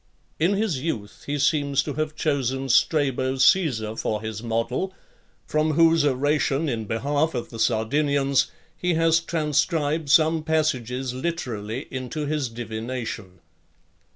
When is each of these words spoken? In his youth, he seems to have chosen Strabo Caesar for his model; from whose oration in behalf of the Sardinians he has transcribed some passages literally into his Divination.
In 0.39 0.53
his 0.55 0.81
youth, 0.81 1.25
he 1.27 1.37
seems 1.37 1.83
to 1.83 1.93
have 1.93 2.15
chosen 2.15 2.69
Strabo 2.69 3.35
Caesar 3.35 3.95
for 3.95 4.19
his 4.19 4.41
model; 4.41 4.95
from 5.45 5.73
whose 5.73 6.03
oration 6.03 6.67
in 6.67 6.85
behalf 6.85 7.35
of 7.35 7.51
the 7.51 7.59
Sardinians 7.59 8.49
he 8.75 8.95
has 8.95 9.19
transcribed 9.19 10.09
some 10.09 10.43
passages 10.43 11.13
literally 11.13 11.85
into 11.91 12.25
his 12.25 12.49
Divination. 12.49 13.41